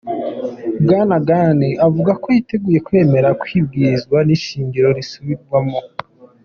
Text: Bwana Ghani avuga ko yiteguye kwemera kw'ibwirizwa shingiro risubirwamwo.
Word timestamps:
Bwana 0.83 1.15
Ghani 1.27 1.69
avuga 1.87 2.11
ko 2.21 2.27
yiteguye 2.35 2.79
kwemera 2.87 3.29
kw'ibwirizwa 3.41 4.17
shingiro 4.45 4.87
risubirwamwo. 4.97 5.79